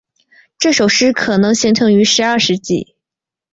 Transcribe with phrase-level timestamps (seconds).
[0.57, 2.95] 这首诗可能形成于十二世纪。